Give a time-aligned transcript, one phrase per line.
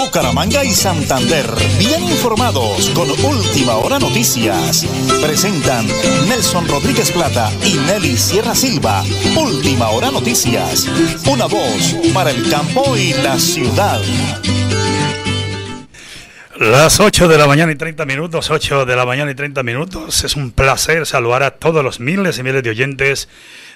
[0.00, 1.46] Bucaramanga y Santander,
[1.78, 4.86] bien informados con Última Hora Noticias.
[5.20, 5.86] Presentan
[6.26, 9.04] Nelson Rodríguez Plata y Nelly Sierra Silva.
[9.36, 10.86] Última Hora Noticias.
[11.30, 14.00] Una voz para el campo y la ciudad.
[16.60, 20.24] Las 8 de la mañana y 30 minutos, 8 de la mañana y 30 minutos.
[20.24, 23.30] Es un placer saludar a todos los miles y miles de oyentes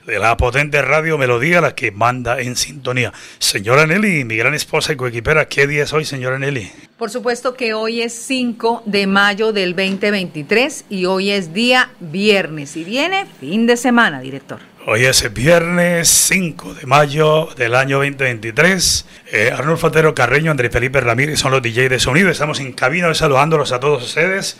[0.07, 3.11] de la potente radio Melodía, la que manda en sintonía.
[3.39, 6.71] Señora Nelly, mi gran esposa y coequipera, ¿qué día es hoy, señora Nelly?
[6.99, 12.77] Por supuesto que hoy es 5 de mayo del 2023 y hoy es día viernes
[12.77, 14.74] y viene fin de semana, director.
[14.86, 19.07] Hoy es viernes 5 de mayo del año 2023.
[19.32, 22.29] Eh, Arnulfo Otero Carreño, Andrés Felipe Ramírez son los DJ de sonido.
[22.29, 24.58] Estamos en cabina saludándolos a todos ustedes.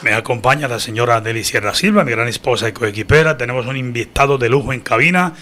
[0.00, 3.36] Me acompaña la señora Nelly Sierra Silva, mi gran esposa y coequipera.
[3.36, 5.34] Tenemos un invitado de lujo en cabina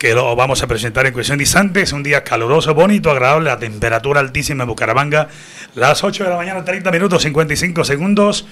[0.00, 1.82] que lo vamos a presentar en cuestión de instantes.
[1.82, 5.28] Es un día caluroso, bonito, agradable, la temperatura altísima en Bucaramanga.
[5.74, 8.46] Las 8 de la mañana, 30 minutos, 55 segundos.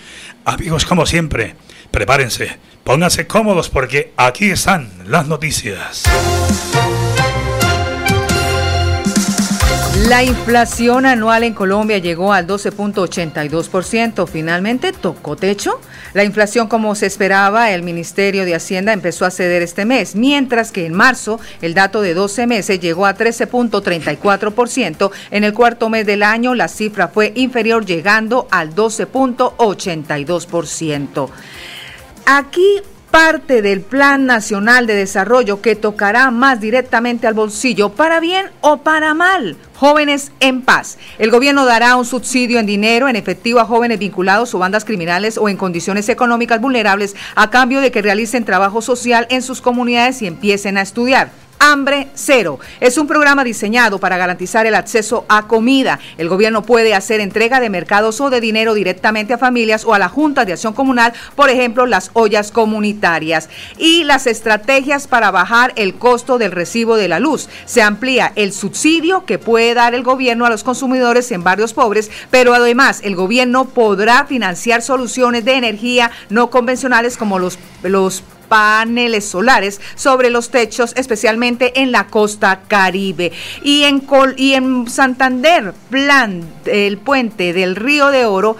[0.44, 1.54] Amigos, como siempre,
[1.90, 6.04] prepárense, pónganse cómodos porque aquí están las noticias.
[10.06, 14.28] La inflación anual en Colombia llegó al 12.82%.
[14.28, 15.80] Finalmente tocó techo.
[16.14, 20.70] La inflación, como se esperaba, el Ministerio de Hacienda empezó a ceder este mes, mientras
[20.70, 25.10] que en marzo el dato de 12 meses llegó a 13.34%.
[25.32, 31.28] En el cuarto mes del año la cifra fue inferior, llegando al 12.82%.
[32.24, 38.46] Aquí parte del Plan Nacional de Desarrollo que tocará más directamente al bolsillo, para bien
[38.60, 39.56] o para mal.
[39.76, 40.98] Jóvenes en Paz.
[41.18, 45.38] El gobierno dará un subsidio en dinero, en efectivo a jóvenes vinculados o bandas criminales
[45.38, 50.22] o en condiciones económicas vulnerables a cambio de que realicen trabajo social en sus comunidades
[50.22, 51.30] y empiecen a estudiar.
[51.58, 52.58] Hambre Cero.
[52.80, 55.98] Es un programa diseñado para garantizar el acceso a comida.
[56.16, 59.98] El gobierno puede hacer entrega de mercados o de dinero directamente a familias o a
[59.98, 63.48] la Junta de Acción Comunal, por ejemplo, las ollas comunitarias.
[63.76, 67.48] Y las estrategias para bajar el costo del recibo de la luz.
[67.64, 72.10] Se amplía el subsidio que puede dar el gobierno a los consumidores en barrios pobres,
[72.30, 79.24] pero además el gobierno podrá financiar soluciones de energía no convencionales como los, los paneles
[79.26, 83.32] solares sobre los techos, especialmente en la costa caribe.
[83.62, 84.02] Y en,
[84.36, 88.56] y en Santander, plan el puente del Río de Oro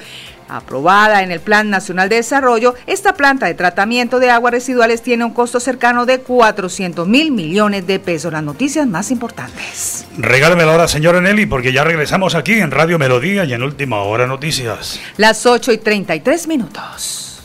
[0.49, 5.25] aprobada en el Plan Nacional de Desarrollo, esta planta de tratamiento de aguas residuales tiene
[5.25, 8.33] un costo cercano de 400 mil millones de pesos.
[8.33, 10.07] Las noticias más importantes.
[10.17, 14.03] Regálame la hora, señora Nelly, porque ya regresamos aquí en Radio Melodía y en Última
[14.03, 15.01] Hora Noticias.
[15.17, 17.43] Las 8 y 33 minutos.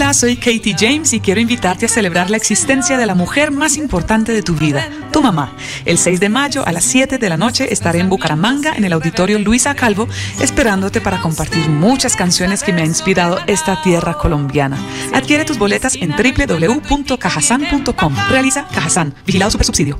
[0.00, 3.76] Hola, soy Katie James y quiero invitarte a celebrar la existencia de la mujer más
[3.76, 5.56] importante de tu vida, tu mamá.
[5.84, 8.92] El 6 de mayo a las 7 de la noche estaré en Bucaramanga, en el
[8.92, 10.06] auditorio Luisa Calvo,
[10.40, 14.78] esperándote para compartir muchas canciones que me ha inspirado esta tierra colombiana.
[15.12, 18.14] Adquiere tus boletas en www.cajasan.com.
[18.30, 19.98] Realiza Cajasan, vigilado super subsidio.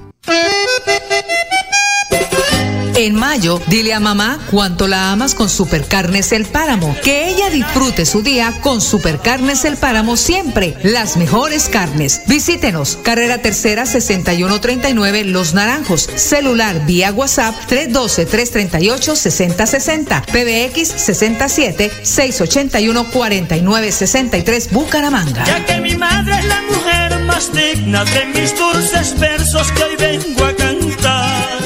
[2.98, 6.97] En mayo, dile a mamá cuánto la amas con Supercarnes El Páramo.
[7.04, 10.76] Que ella disfrute su día con Supercarnes El Páramo siempre.
[10.82, 12.22] Las mejores carnes.
[12.26, 12.98] Visítenos.
[13.04, 16.10] Carrera Tercera 6139 Los Naranjos.
[16.16, 20.25] Celular vía WhatsApp 312-338-6060.
[20.25, 25.44] PBX 67 681 4963 Bucaramanga.
[25.44, 29.94] Ya que mi madre es la mujer más digna de mis dulces versos que hoy
[29.94, 31.57] vengo a cantar.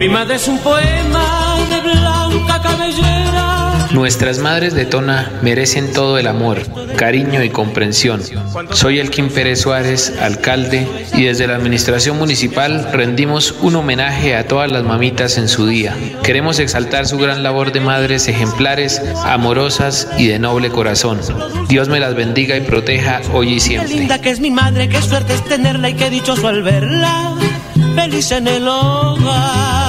[0.00, 3.86] Mi madre es un poema de blanca cabellera.
[3.90, 6.62] Nuestras madres de Tona merecen todo el amor,
[6.96, 8.22] cariño y comprensión.
[8.70, 14.72] Soy Elkin Pérez Suárez, alcalde, y desde la administración municipal rendimos un homenaje a todas
[14.72, 15.94] las mamitas en su día.
[16.22, 21.20] Queremos exaltar su gran labor de madres ejemplares, amorosas y de noble corazón.
[21.68, 23.90] Dios me las bendiga y proteja hoy y siempre.
[23.90, 27.34] Qué linda que es mi madre, qué suerte es tenerla y qué dichoso al verla,
[27.94, 29.79] feliz en el hogar.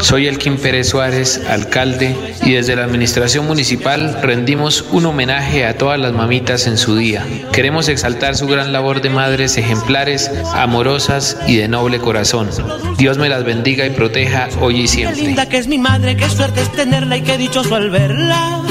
[0.00, 5.98] Soy Elkin Pérez Suárez, alcalde, y desde la administración municipal rendimos un homenaje a todas
[5.98, 7.24] las mamitas en su día.
[7.52, 12.50] Queremos exaltar su gran labor de madres ejemplares, amorosas y de noble corazón.
[12.98, 15.22] Dios me las bendiga y proteja hoy y Qué siempre.
[15.22, 18.62] linda que es mi madre, qué suerte es tenerla y qué dichoso al verla.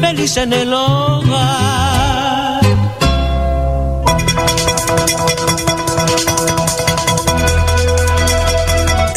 [0.00, 2.62] Feliz en el hogar.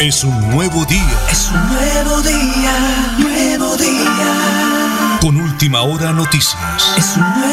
[0.06, 1.18] Es un nuevo día.
[1.32, 5.18] Es un nuevo día, nuevo día.
[5.20, 6.54] Con última hora noticias.
[6.96, 7.45] Es un nuevo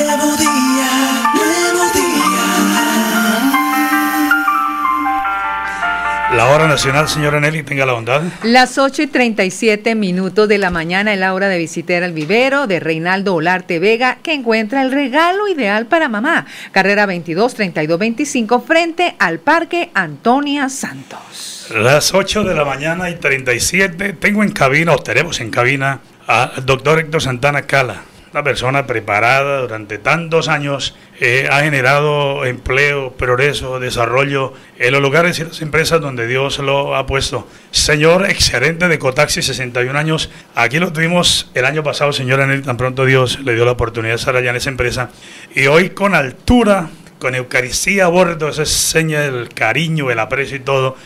[6.55, 8.21] hora nacional, señora Nelly, tenga la bondad.
[8.43, 12.67] Las 8 y 37 minutos de la mañana es la hora de visitar el vivero
[12.67, 16.45] de Reinaldo Olarte Vega, que encuentra el regalo ideal para mamá.
[16.71, 21.67] Carrera 22 32 25 frente al Parque Antonia Santos.
[21.75, 24.13] Las 8 de la mañana y 37.
[24.13, 28.12] Tengo en cabina, o tenemos en cabina, al doctor Héctor Santana Cala.
[28.33, 35.37] Una persona preparada durante tantos años, eh, ha generado empleo, progreso, desarrollo en los lugares
[35.37, 37.47] y las empresas donde Dios lo ha puesto.
[37.69, 40.31] Señor excelente de Cotaxi, 61 años.
[40.55, 44.13] Aquí lo tuvimos el año pasado, señora Nelly, tan pronto Dios le dio la oportunidad
[44.13, 45.11] de estar allá en esa empresa.
[45.53, 46.89] Y hoy con altura,
[47.19, 50.97] con Eucaristía a bordo, esa es seña del cariño, el aprecio y todo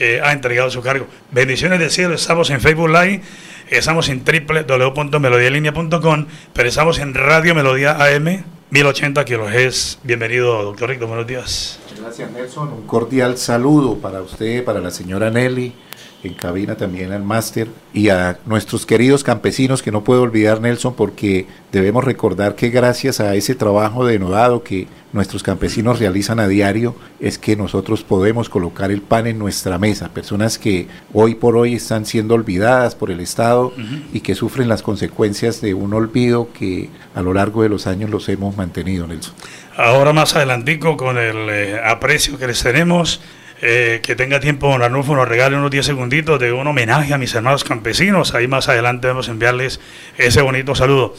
[0.00, 1.06] eh, ha entregado su cargo.
[1.30, 3.22] Bendiciones del cielo, estamos en Facebook Live,
[3.68, 9.98] estamos en www.melodialinea.com, pero estamos en Radio Melodía AM 1080 kHz.
[10.02, 11.78] Bienvenido, doctor Rico, buenos días.
[12.00, 15.72] Gracias Nelson, un cordial saludo para usted, para la señora Nelly,
[16.24, 20.94] en cabina también al máster y a nuestros queridos campesinos que no puedo olvidar Nelson
[20.94, 26.96] porque debemos recordar que gracias a ese trabajo denodado que nuestros campesinos realizan a diario
[27.20, 31.74] es que nosotros podemos colocar el pan en nuestra mesa, personas que hoy por hoy
[31.74, 33.72] están siendo olvidadas por el Estado
[34.12, 38.10] y que sufren las consecuencias de un olvido que a lo largo de los años
[38.10, 39.34] los hemos mantenido Nelson.
[39.76, 43.20] Ahora más adelantico con el eh, aprecio que les tenemos.
[43.66, 47.18] Eh, que tenga tiempo, don Arnulfo, nos regale unos 10 segunditos de un homenaje a
[47.18, 48.34] mis hermanos campesinos.
[48.34, 49.80] Ahí más adelante vamos a enviarles
[50.18, 51.14] ese bonito saludo.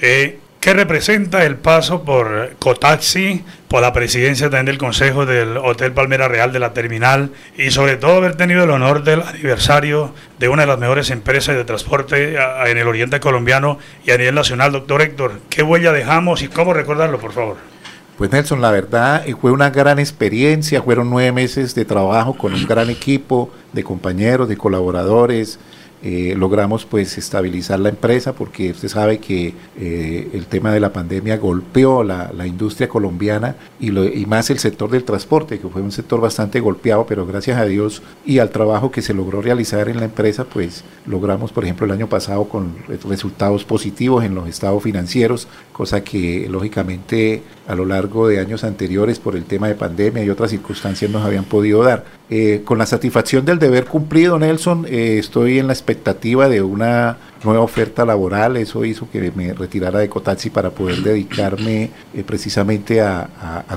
[0.00, 5.92] Eh, ¿Qué representa el paso por Cotaxi, por la presidencia también del Consejo del Hotel
[5.92, 10.48] Palmera Real de la Terminal y sobre todo haber tenido el honor del aniversario de
[10.48, 12.36] una de las mejores empresas de transporte
[12.66, 14.72] en el oriente colombiano y a nivel nacional?
[14.72, 17.73] Doctor Héctor, ¿qué huella dejamos y cómo recordarlo, por favor?
[18.16, 22.54] Pues Nelson, la verdad eh, fue una gran experiencia, fueron nueve meses de trabajo con
[22.54, 25.58] un gran equipo de compañeros, de colaboradores.
[26.06, 30.92] eh, logramos pues estabilizar la empresa porque usted sabe que eh, el tema de la
[30.92, 35.66] pandemia golpeó la, la industria colombiana y, lo- y más el sector del transporte, que
[35.68, 39.40] fue un sector bastante golpeado, pero gracias a Dios y al trabajo que se logró
[39.40, 44.24] realizar en la empresa, pues logramos, por ejemplo, el año pasado con re- resultados positivos
[44.24, 49.44] en los estados financieros, cosa que lógicamente a lo largo de años anteriores por el
[49.44, 52.04] tema de pandemia y otras circunstancias nos habían podido dar.
[52.30, 57.18] Eh, con la satisfacción del deber cumplido, Nelson, eh, estoy en la expectativa de una
[57.42, 58.56] nueva oferta laboral.
[58.56, 63.28] Eso hizo que me retirara de Cotaxi para poder dedicarme eh, precisamente a,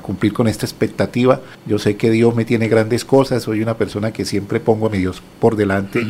[0.02, 1.42] cumplir con esta expectativa.
[1.66, 4.90] Yo sé que Dios me tiene grandes cosas, soy una persona que siempre pongo a
[4.90, 6.02] mi Dios por delante.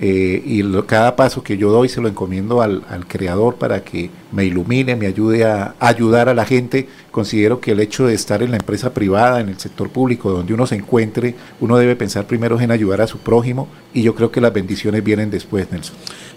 [0.00, 3.84] Eh, y lo- cada paso que yo doy se lo encomiendo al, al creador para
[3.84, 6.88] que me ilumine, me ayude a, ayudar a la gente.
[7.10, 10.54] Considero que el hecho de estar en la empresa privada, en el sector público, donde
[10.54, 14.32] uno se encuentre, uno debe pensar primero en ayudar a su prójimo y yo creo
[14.32, 15.94] que las bendiciones vienen después, Nelson.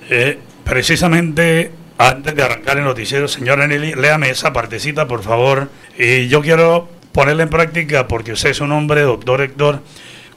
[0.10, 5.70] Eh, precisamente antes de arrancar el noticiero, señora Nelly, léame esa partecita, por favor.
[5.98, 9.82] Y yo quiero ponerla en práctica porque usted es un hombre, doctor Héctor,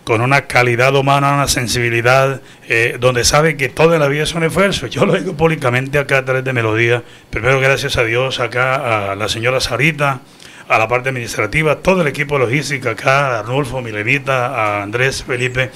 [0.08, 4.34] con una calidad humana, una sensibilidad, eh, donde sabe que todo en la vida es
[4.34, 4.86] un esfuerzo.
[4.86, 7.02] Yo lo digo públicamente acá a través de Melodía.
[7.28, 10.20] Primero, gracias a Dios, acá a la señora Sarita,
[10.66, 15.72] a la parte administrativa, todo el equipo logístico acá, a Arnulfo, Milenita, a Andrés, Felipe.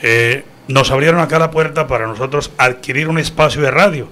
[0.00, 4.08] Eh, nos abrieron acá la puerta para nosotros adquirir un espacio de radio.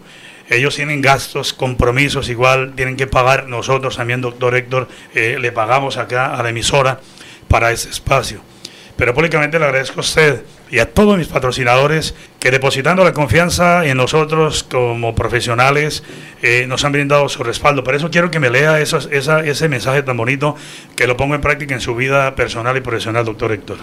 [0.49, 3.47] Ellos tienen gastos, compromisos, igual tienen que pagar.
[3.47, 6.99] Nosotros también, doctor Héctor, eh, le pagamos acá a la emisora
[7.47, 8.41] para ese espacio.
[8.97, 13.85] Pero públicamente le agradezco a usted y a todos mis patrocinadores que depositando la confianza
[13.87, 16.05] en nosotros como profesionales
[16.43, 17.83] eh, nos han brindado su respaldo.
[17.83, 18.99] Por eso quiero que me lea esa,
[19.41, 20.57] ese mensaje tan bonito
[20.97, 23.79] que lo pongo en práctica en su vida personal y profesional, doctor Héctor.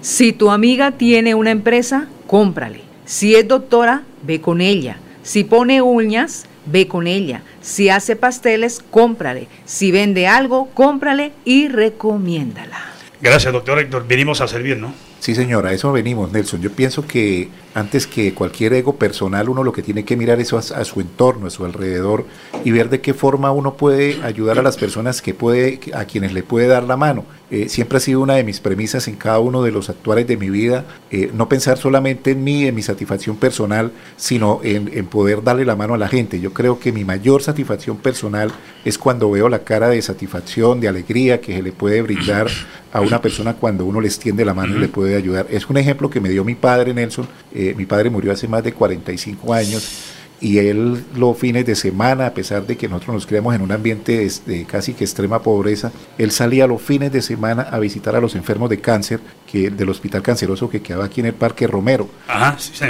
[0.00, 2.80] Si tu amiga tiene una empresa, cómprale.
[3.04, 4.98] Si es doctora, ve con ella.
[5.22, 7.42] Si pone uñas, ve con ella.
[7.60, 9.48] Si hace pasteles, cómprale.
[9.64, 12.91] Si vende algo, cómprale y recomiéndala.
[13.22, 14.04] Gracias, doctor Héctor.
[14.06, 14.92] Venimos a servir, ¿no?
[15.22, 16.60] Sí, señora, a eso venimos, Nelson.
[16.60, 20.52] Yo pienso que antes que cualquier ego personal, uno lo que tiene que mirar es
[20.52, 22.26] a, su entorno, a su alrededor
[22.64, 26.32] y ver de qué forma uno puede ayudar a las personas que puede, a quienes
[26.32, 27.24] le puede dar la mano.
[27.52, 30.36] Eh, siempre ha sido una de mis premisas en cada uno de los actuales de
[30.36, 35.06] mi vida, eh, no pensar solamente en mí, en mi satisfacción personal, sino en, en,
[35.06, 36.40] poder darle la mano a la gente.
[36.40, 38.50] Yo creo que mi mayor satisfacción personal
[38.84, 42.48] es cuando veo la cara de satisfacción, de alegría que se le puede brindar
[42.92, 45.46] a una persona cuando uno le extiende la mano y le puede ayudar.
[45.50, 47.28] Es un ejemplo que me dio mi padre Nelson.
[47.54, 52.26] Eh, mi padre murió hace más de 45 años y él los fines de semana,
[52.26, 55.92] a pesar de que nosotros nos creamos en un ambiente de, casi que extrema pobreza,
[56.18, 59.88] él salía los fines de semana a visitar a los enfermos de cáncer que, del
[59.88, 62.08] hospital canceroso que quedaba aquí en el Parque Romero.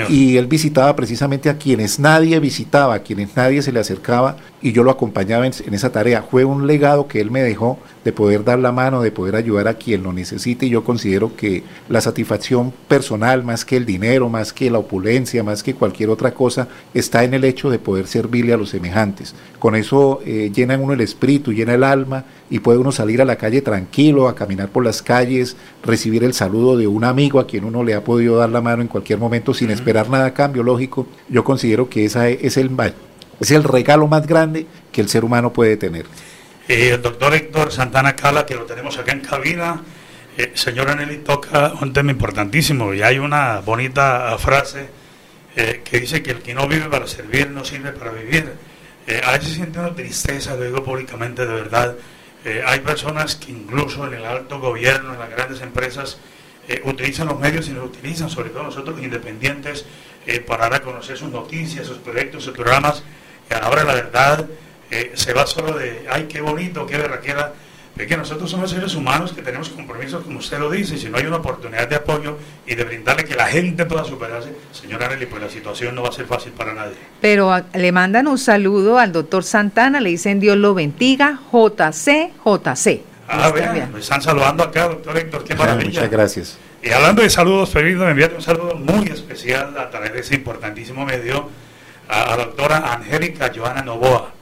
[0.09, 4.73] Y él visitaba precisamente a quienes nadie visitaba, a quienes nadie se le acercaba y
[4.73, 6.23] yo lo acompañaba en, esa tarea.
[6.23, 9.69] Fue un legado que él me dejó de poder dar la mano, de poder ayudar
[9.69, 14.31] a quien lo necesite y yo considero que la satisfacción personal, más que el dinero,
[14.31, 18.07] más que la opulencia, más que cualquier otra cosa, está en el hecho de poder
[18.07, 19.35] servirle a los semejantes.
[19.59, 23.25] Con eso eh, llena uno el espíritu, llena el alma y puede uno salir a
[23.25, 27.47] la calle tranquilo, a caminar por las calles, recibir el saludo de un amigo a
[27.47, 30.35] quien uno le ha podido dar la mano en cualquier momento sin esperar nada a
[30.35, 31.07] cambio, lógico.
[31.29, 32.71] Yo considero que esa es el
[33.41, 36.07] es el regalo más grande que el ser humano puede tener.
[36.69, 39.83] Eh, el doctor Héctor Santana Cala, que lo tenemos acá en cabina,
[40.37, 45.02] eh, señora Nelly toca un tema importantísimo y hay una bonita frase
[45.57, 48.53] eh, que dice que el que no vive para servir no sirve para vivir.
[49.25, 51.97] a veces una tristeza, lo digo públicamente de verdad.
[52.67, 56.19] hay personas que incluso en el alto gobierno, en las grandes empresas,
[56.85, 59.85] utilizan los medios y nos utilizan, sobre todo nosotros los independientes,
[60.47, 63.03] para dar a conocer sus noticias, sus proyectos, sus programas
[63.61, 64.47] ahora la verdad
[64.91, 67.55] eh, se va solo de, ay, qué bonito, qué berraquera.
[67.97, 71.09] Es que nosotros somos seres humanos que tenemos compromisos, como usted lo dice, y si
[71.11, 75.09] no hay una oportunidad de apoyo y de brindarle que la gente pueda superarse, señora
[75.09, 76.97] Nelly, pues la situación no va a ser fácil para nadie.
[77.21, 83.03] Pero le mandan un saludo al doctor Santana, le dicen Dios lo bendiga, JC, JC.
[83.29, 85.89] Ah, vean, me están saludando acá, doctor Héctor, qué maravilla.
[85.89, 86.59] Muchas gracias.
[86.83, 91.05] Y hablando de saludos, permítame enviar un saludo muy especial a través de ese importantísimo
[91.05, 91.49] medio
[92.09, 94.33] a la doctora Angélica Joana Novoa.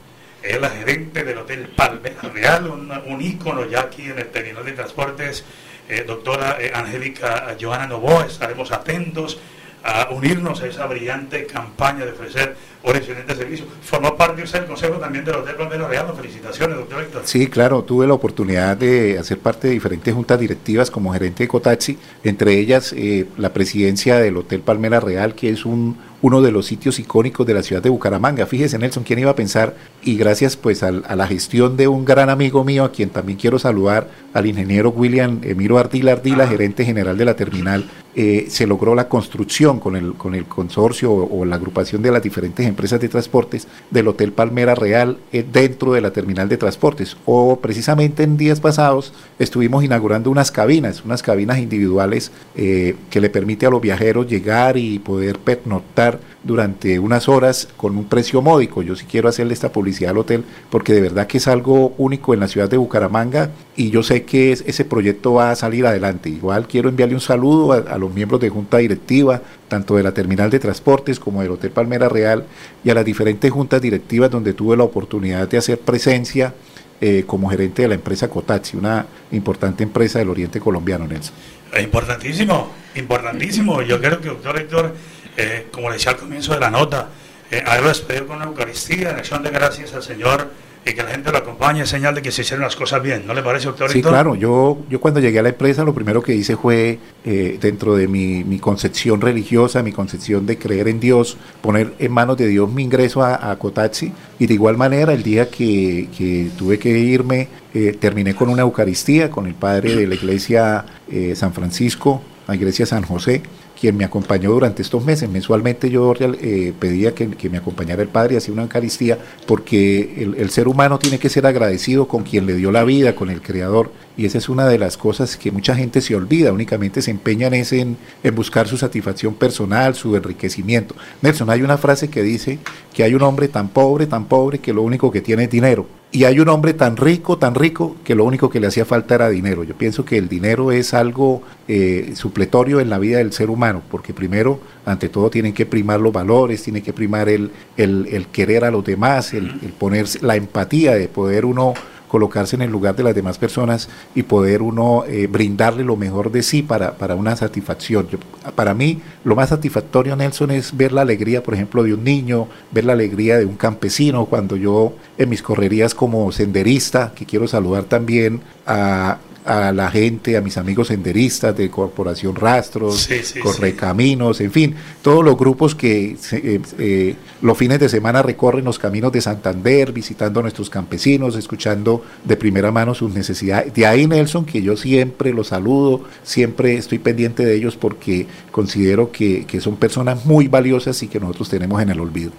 [0.43, 4.71] Es la gerente del Hotel Palmera Real, un, ícono ya aquí en el terminal de
[4.71, 5.43] transportes.
[5.87, 9.39] Eh, doctora eh, Angélica Joana Novoa, estaremos atentos
[9.83, 13.65] a unirnos a esa brillante campaña de ofrecer un excelente servicio.
[13.81, 16.13] Formó parte usted del consejo también del Hotel Palmera Real.
[16.15, 17.21] Felicitaciones, doctor Héctor.
[17.25, 21.47] Sí, claro, tuve la oportunidad de hacer parte de diferentes juntas directivas como gerente de
[21.47, 26.51] Cotaxi, entre ellas eh, la presidencia del Hotel Palmera Real, que es un uno de
[26.51, 28.45] los sitios icónicos de la ciudad de Bucaramanga.
[28.45, 29.75] Fíjese, Nelson, ¿quién iba a pensar?
[30.03, 33.59] Y gracias pues a, la gestión de un gran amigo mío, a quien también quiero
[33.59, 38.93] saludar, al ingeniero William Emiro Ardila Ardila, gerente general de la terminal, eh, se logró
[38.93, 43.07] la construcción con el, con el consorcio o, la agrupación de las diferentes empresas de
[43.07, 47.15] transportes del Hotel Palmera Real eh, dentro de la terminal de transportes.
[47.25, 53.29] O precisamente en días pasados estuvimos inaugurando unas cabinas, unas cabinas individuales eh, que le
[53.29, 56.10] permite a los viajeros llegar y poder pernoctar
[56.43, 58.81] durante unas horas con un precio módico.
[58.81, 62.33] Yo sí quiero hacerle esta publicidad al hotel porque de verdad que es algo único
[62.33, 66.29] en la ciudad de Bucaramanga y yo sé que ese proyecto va a salir adelante.
[66.29, 70.49] Igual quiero enviarle un saludo a, los miembros de junta directiva, tanto de la terminal
[70.49, 72.45] de transportes como del Hotel Palmera Real
[72.83, 76.53] y a las diferentes juntas directivas donde tuve la oportunidad de hacer presencia
[76.99, 81.33] eh, como gerente de la empresa Cotaxi, una importante empresa del oriente colombiano, Nelson.
[81.79, 83.81] Importantísimo, importantísimo.
[83.81, 84.95] Yo creo que, doctor Héctor,
[85.37, 87.07] eh, como le decía al comienzo de la nota,
[87.49, 90.49] eh, haberlo despedido con una Eucaristía, en acción de gracias al Señor
[90.83, 93.27] y que la gente lo acompañe, señal de que se hicieron las cosas bien.
[93.27, 93.91] ¿No le parece, doctor?
[93.91, 94.33] Sí, claro.
[94.33, 98.07] Yo, yo cuando llegué a la empresa, lo primero que hice fue, eh, dentro de
[98.07, 102.71] mi, mi, concepción religiosa, mi concepción de creer en Dios, poner en manos de Dios
[102.71, 104.11] mi ingreso a, a Cotaxi.
[104.39, 108.63] Y de igual manera, el día que, que tuve que irme, eh, terminé con una
[108.63, 113.43] Eucaristía con el padre de la iglesia eh, San Francisco, la iglesia San José
[113.81, 115.27] quien me acompañó durante estos meses.
[115.27, 120.33] Mensualmente yo eh, pedía que, que, me acompañara el Padre y hacía una Eucaristía, porque
[120.37, 123.41] el, ser humano tiene que ser agradecido con quien le dio la vida, con el
[123.41, 123.91] Creador.
[124.15, 127.55] Y esa es una de las cosas que mucha gente se olvida, únicamente se empeñan
[127.55, 130.93] en, en buscar su satisfacción personal, su enriquecimiento.
[131.23, 132.59] Nelson, hay una frase que dice
[132.93, 136.00] que hay un hombre tan pobre, tan pobre, que lo único que tiene es dinero.
[136.13, 139.15] Y hay un hombre tan rico, tan rico, que lo único que le hacía falta
[139.15, 139.63] era dinero.
[139.63, 143.81] Yo pienso que el dinero es algo eh, supletorio en la vida del ser humano,
[143.89, 148.27] porque primero, ante todo, tienen que primar los valores, tiene que primar el, el, el
[148.27, 151.75] querer a los demás, el, el poner la empatía de poder uno
[152.11, 156.29] colocarse en el lugar de las demás personas y poder uno eh, brindarle lo mejor
[156.29, 158.05] de sí para, para una satisfacción.
[158.53, 162.49] Para mí, lo más satisfactorio, Nelson, es ver la alegría, por ejemplo, de un niño,
[162.71, 167.47] ver la alegría de un campesino, cuando yo en mis correrías como senderista, que quiero
[167.47, 173.39] saludar también a a la gente, a mis amigos senderistas de Corporación Rastros, Sí, sí,
[173.39, 178.77] Correcaminos, en fin, todos los grupos que eh, eh, los fines de semana recorren los
[178.77, 183.73] caminos de Santander, visitando a nuestros campesinos, escuchando de primera mano sus necesidades.
[183.73, 189.11] De ahí, Nelson, que yo siempre los saludo, siempre estoy pendiente de ellos porque considero
[189.11, 192.31] que, que son personas muy valiosas y que nosotros tenemos en el olvido.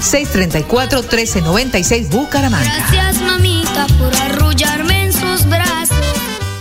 [0.01, 2.65] 607-634-1396, Bucaramanga.
[2.91, 4.88] Gracias, mamita, por arrullarme.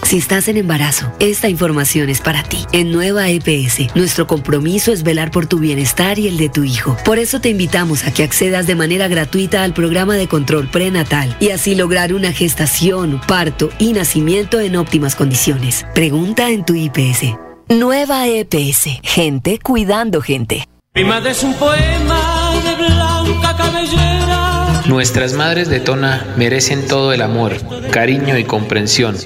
[0.09, 2.65] Si estás en embarazo, esta información es para ti.
[2.73, 6.97] En Nueva EPS, nuestro compromiso es velar por tu bienestar y el de tu hijo.
[7.05, 11.37] Por eso te invitamos a que accedas de manera gratuita al programa de control prenatal
[11.41, 15.85] y así lograr una gestación, parto y nacimiento en óptimas condiciones.
[15.95, 17.37] Pregunta en tu IPS.
[17.69, 20.67] Nueva EPS, gente cuidando gente.
[20.95, 24.48] Mi madre es un poema de blanca cabellera.
[24.89, 27.57] Nuestras madres de Tona merecen todo el amor,
[27.91, 29.17] cariño y comprensión.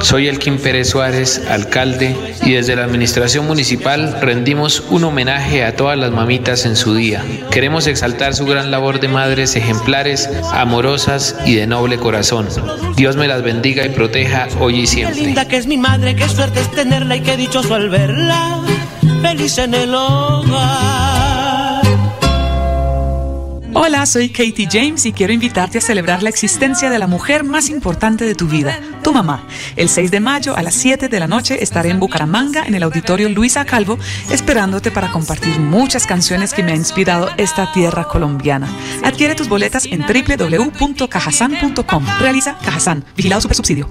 [0.00, 5.96] Soy Elkin Pérez Suárez, alcalde, y desde la administración municipal rendimos un homenaje a todas
[5.96, 7.24] las mamitas en su día.
[7.52, 12.48] Queremos exaltar su gran labor de madres ejemplares, amorosas y de noble corazón.
[12.96, 15.20] Dios me las bendiga y proteja hoy y Qué siempre.
[15.20, 18.60] linda que es mi madre, qué suerte es tenerla y qué dichoso al verla.
[19.22, 21.01] Feliz en el hogar.
[23.74, 27.70] Hola, soy Katie James y quiero invitarte a celebrar la existencia de la mujer más
[27.70, 29.46] importante de tu vida, tu mamá.
[29.76, 32.82] El 6 de mayo a las 7 de la noche estaré en Bucaramanga en el
[32.82, 33.98] auditorio Luisa Calvo
[34.30, 38.68] esperándote para compartir muchas canciones que me han inspirado esta tierra colombiana.
[39.04, 42.06] Adquiere tus boletas en www.cajasan.com.
[42.20, 43.88] Realiza Cajasan, vigilado super subsidio.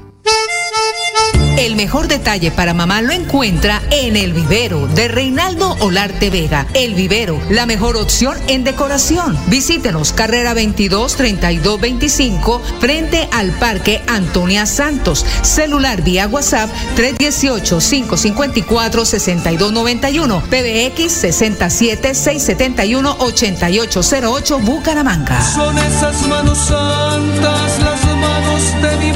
[1.58, 6.66] El mejor detalle para mamá lo encuentra en El Vivero de Reinaldo Olarte Vega.
[6.74, 9.38] El Vivero, la mejor opción en decoración.
[9.48, 15.26] Visítenos, carrera 22 32 25, frente al Parque Antonia Santos.
[15.42, 25.42] Celular vía WhatsApp 318 554 6291, PBX 67 671 8808 Bucaramanga.
[25.54, 29.12] Son esas manos santas las manos de mi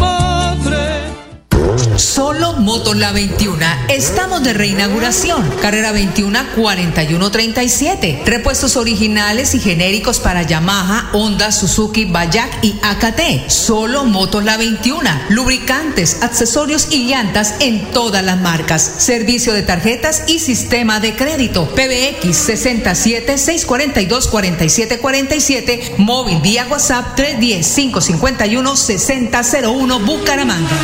[1.97, 3.57] Solo Motos La 21.
[3.87, 5.49] Estamos de reinauguración.
[5.61, 8.23] Carrera 21 4137.
[8.25, 13.49] Repuestos originales y genéricos para Yamaha, Honda, Suzuki, Bayak y AKT.
[13.49, 15.09] Solo Motos La 21.
[15.29, 18.81] Lubricantes, accesorios y llantas en todas las marcas.
[18.97, 21.65] Servicio de tarjetas y sistema de crédito.
[21.75, 25.95] PBX 67 642 4747.
[25.97, 30.75] Móvil vía WhatsApp 310 551 6001 Bucaramanga.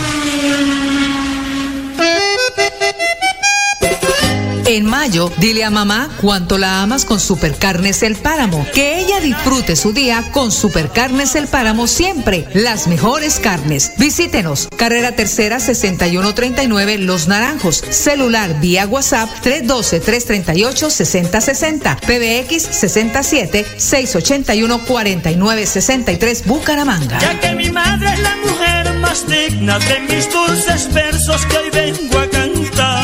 [4.72, 8.66] En mayo, dile a mamá cuánto la amas con Supercarnes El Páramo.
[8.74, 12.48] Que ella disfrute su día con Supercarnes El Páramo siempre.
[12.54, 13.92] Las mejores carnes.
[13.98, 14.70] Visítenos.
[14.78, 17.84] Carrera Tercera 6139 Los Naranjos.
[17.90, 22.00] Celular vía WhatsApp 312-338-6060.
[22.00, 27.20] PBX 67 681 4963 Bucaramanga.
[27.20, 31.70] Ya que mi madre es la mujer más digna de mis dulces versos que hoy
[31.72, 33.01] vengo a cantar.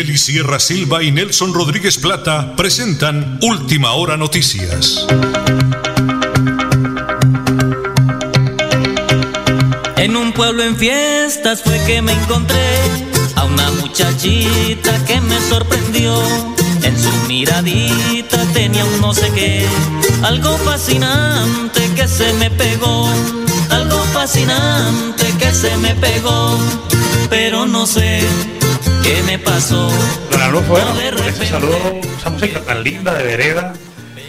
[0.00, 5.06] Nelly Sierra Silva y Nelson Rodríguez Plata presentan Última Hora Noticias.
[9.98, 12.78] En un pueblo en fiestas fue que me encontré
[13.36, 16.18] a una muchachita que me sorprendió.
[16.82, 19.66] En su miradita tenía un no sé qué,
[20.22, 23.06] algo fascinante que se me pegó,
[23.68, 26.58] algo fascinante que se me pegó,
[27.28, 28.22] pero no sé
[29.02, 29.90] ¿Qué me pasó?
[30.30, 31.76] Don Arnulfo, bueno, por ese saludo,
[32.18, 33.72] esa música tan linda de vereda,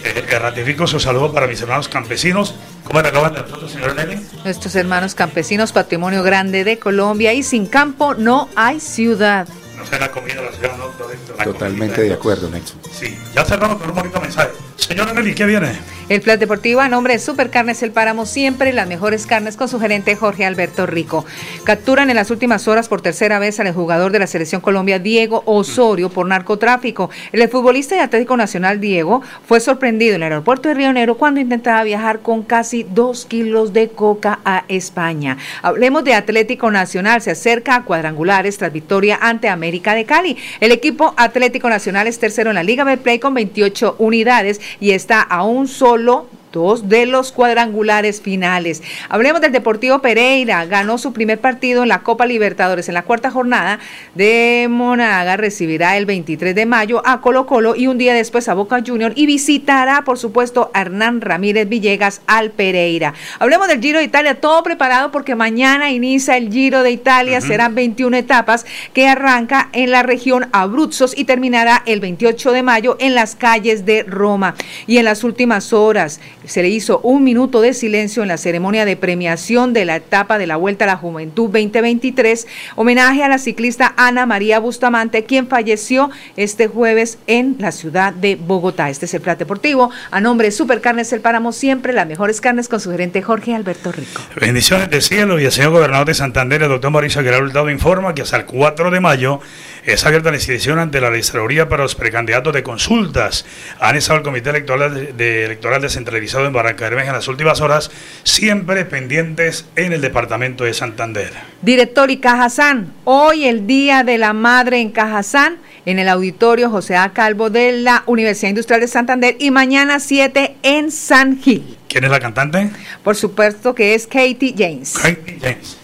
[0.04, 2.56] eh, que ratifico su saludo para mis hermanos campesinos.
[2.84, 4.22] ¿Cómo le acaban de nosotros, señor Nelly?
[4.44, 9.48] Nuestros hermanos campesinos, patrimonio grande de Colombia y sin campo no hay ciudad.
[9.82, 11.44] No sé la comida la ciudad, ¿no?
[11.44, 12.78] Totalmente de acuerdo, Nelson.
[12.92, 14.52] Sí, ya cerramos con un bonito mensaje.
[14.76, 15.72] Señor Nelly, ¿qué viene?
[16.10, 19.80] El Plan Deportivo a nombre de Supercarnes El Páramo, siempre las mejores carnes con su
[19.80, 21.26] gerente Jorge Alberto Rico.
[21.64, 25.42] Capturan en las últimas horas por tercera vez al jugador de la Selección Colombia, Diego
[25.46, 27.10] Osorio, por narcotráfico.
[27.32, 31.40] El futbolista de Atlético Nacional, Diego, fue sorprendido en el aeropuerto de Río Negro cuando
[31.40, 35.38] intentaba viajar con casi dos kilos de coca a España.
[35.62, 40.38] Hablemos de Atlético Nacional, se acerca a cuadrangulares tras victoria ante América de Cali.
[40.60, 45.22] El equipo Atlético Nacional es tercero en la Liga Betplay con 28 unidades y está
[45.22, 48.82] a un solo dos de los cuadrangulares finales.
[49.10, 53.32] Hablemos del Deportivo Pereira, ganó su primer partido en la Copa Libertadores en la cuarta
[53.32, 53.80] jornada
[54.16, 58.54] de Monaga, recibirá el 23 de mayo a Colo Colo y un día después a
[58.54, 63.14] Boca Junior y visitará por supuesto a Hernán Ramírez Villegas al Pereira.
[63.40, 67.76] Hablemos del Giro de Italia, todo preparado porque mañana inicia el Giro de Italia, serán
[67.76, 73.16] 21 etapas que arranca en la región Abruzos y terminará el 28 de mayo en
[73.16, 74.56] las calles de Roma.
[74.88, 78.86] Y en las últimas horas, se le hizo un minuto de silencio en la ceremonia
[78.86, 83.38] de premiación de la etapa de la Vuelta a la Juventud 2023, homenaje a la
[83.38, 88.90] ciclista Ana María Bustamante, quien falleció este jueves en la ciudad de Bogotá.
[88.90, 89.92] Este es el Plato Deportivo.
[90.10, 93.92] A nombre de Supercarnes El Páramo, siempre las mejores carnes con su gerente Jorge Alberto
[93.92, 94.22] Rico.
[94.40, 98.14] Bendiciones del cielo y el señor gobernador de Santander, el doctor Mauricio Aguilar Hurtado, informa
[98.16, 99.40] que hasta el 4 de mayo
[99.86, 103.46] es abierta la inscripción ante la registraduría para los precandidatos de consultas.
[103.80, 107.62] Han estado el Comité Electoral, de, de electoral descentralizado en Barranca Bermeja en las últimas
[107.62, 107.92] horas,
[108.24, 111.32] siempre pendientes en el departamento de Santander.
[111.62, 116.96] Director y Cajazán, hoy el Día de la Madre en Cajazán, en el auditorio José
[116.96, 117.14] A.
[117.14, 121.78] Calvo de la Universidad Industrial de Santander y mañana 7 en San Gil.
[121.88, 122.70] ¿Quién es la cantante?
[123.04, 124.94] Por supuesto que es Katie James.
[124.94, 125.81] Katie James.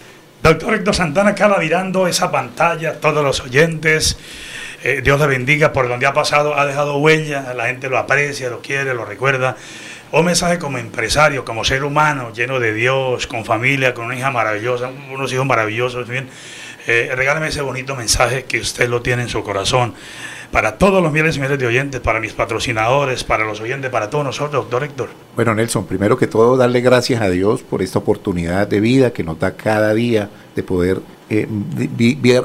[0.48, 4.16] Doctor Héctor Santana acaba virando esa pantalla todos los oyentes.
[4.82, 8.48] Eh, Dios le bendiga por donde ha pasado, ha dejado huella, la gente lo aprecia,
[8.48, 9.58] lo quiere, lo recuerda.
[10.10, 14.30] Un mensaje como empresario, como ser humano, lleno de Dios, con familia, con una hija
[14.30, 16.08] maravillosa, unos hijos maravillosos.
[16.08, 16.30] Bien,
[16.86, 19.94] eh, regálame ese bonito mensaje que usted lo tiene en su corazón.
[20.52, 24.08] Para todos los miles y miles de oyentes, para mis patrocinadores, para los oyentes, para
[24.08, 25.08] todos nosotros, doctor Héctor.
[25.36, 29.22] Bueno, Nelson, primero que todo, darle gracias a Dios por esta oportunidad de vida que
[29.22, 31.46] nos da cada día de poder eh,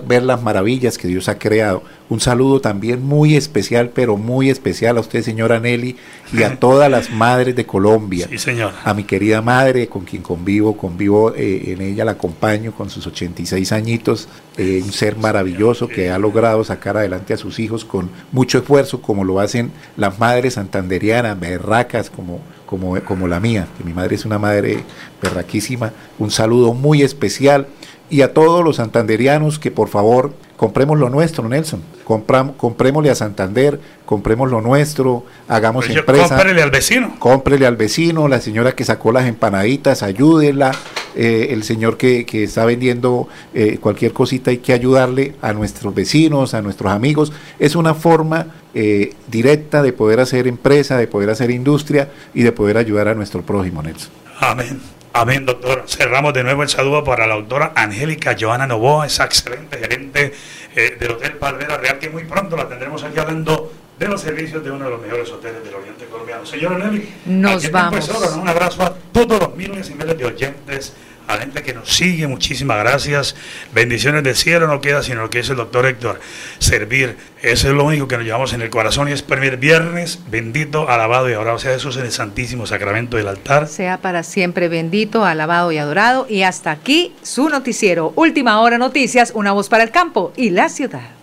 [0.06, 1.84] ver, las maravillas que Dios ha creado.
[2.10, 5.96] Un saludo también muy especial, pero muy especial a usted, señora Nelly,
[6.34, 8.28] y a todas las madres de Colombia.
[8.30, 8.74] Sí, señor.
[8.84, 13.08] A mi querida madre, con quien convivo, convivo eh, en ella, la acompaño con sus
[13.08, 18.10] 86 añitos, eh, un ser maravilloso que ha logrado sacar adelante a sus hijos con
[18.34, 23.84] mucho esfuerzo, como lo hacen las madres santanderianas, berracas, como, como, como la mía, que
[23.86, 24.84] mi madre es una madre
[25.22, 25.94] berraquísima.
[26.20, 27.68] Un saludo muy especial
[28.14, 31.82] y a todos los santanderianos que por favor compremos lo nuestro, Nelson.
[32.04, 36.28] Compramos, comprémosle a Santander, compremos lo nuestro, hagamos pues empresa.
[36.28, 37.16] Cómprele al vecino.
[37.18, 40.72] Cómprele al vecino, la señora que sacó las empanaditas, ayúdela.
[41.16, 45.96] Eh, el señor que, que está vendiendo eh, cualquier cosita hay que ayudarle a nuestros
[45.96, 47.34] vecinos, a nuestros amigos.
[47.58, 48.46] Es una forma
[48.76, 53.16] eh, directa de poder hacer empresa, de poder hacer industria y de poder ayudar a
[53.16, 54.12] nuestro prójimo, Nelson.
[54.40, 54.80] Amén.
[55.16, 55.84] Amén, doctor.
[55.86, 60.34] Cerramos de nuevo el saludo para la doctora Angélica Joana Novoa, esa excelente gerente
[60.76, 64.64] eh, del Hotel Palmera Real, que muy pronto la tendremos aquí hablando de los servicios
[64.64, 66.48] de uno de los mejores hoteles del Oriente Colombiano.
[66.48, 68.10] Señora Nelly, nos vamos.
[68.36, 70.94] un abrazo a todos los miles y miles de oyentes
[71.28, 73.36] a la gente que nos sigue, muchísimas gracias.
[73.74, 76.20] Bendiciones del cielo no queda sino lo que es el doctor Héctor.
[76.60, 80.20] Servir, eso es lo único que nos llevamos en el corazón y es primer viernes,
[80.30, 83.68] bendito, alabado y adorado sea Jesús en el Santísimo Sacramento del altar.
[83.68, 86.26] Sea para siempre bendito, alabado y adorado.
[86.30, 88.14] Y hasta aquí su noticiero.
[88.16, 91.23] Última hora noticias, una voz para el campo y la ciudad.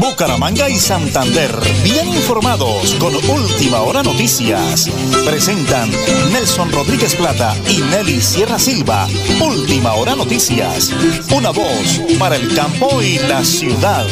[0.00, 4.90] Bucaramanga y Santander, bien informados con Última Hora Noticias.
[5.24, 5.90] Presentan
[6.32, 9.06] Nelson Rodríguez Plata y Nelly Sierra Silva.
[9.40, 10.90] Última Hora Noticias.
[11.34, 14.06] Una voz para el campo y la ciudad.